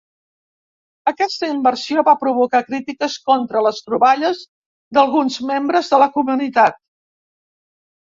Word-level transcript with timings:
Aquesta 1.11 1.49
inversió 1.55 2.05
va 2.07 2.15
provocar 2.23 2.63
crítiques 2.71 3.19
contra 3.29 3.63
les 3.69 3.85
troballes 3.91 4.43
d'alguns 4.99 5.41
membres 5.55 5.97
de 5.97 6.05
la 6.07 6.13
comunitat. 6.21 6.85